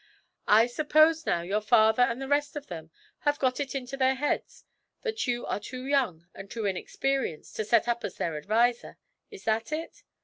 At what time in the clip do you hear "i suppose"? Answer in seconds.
0.47-1.27